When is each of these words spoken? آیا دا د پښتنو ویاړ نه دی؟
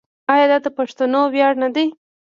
آیا 0.33 0.45
دا 0.51 0.57
د 0.65 0.67
پښتنو 0.77 1.21
ویاړ 1.33 1.53
نه 1.63 1.69
دی؟ 1.75 1.85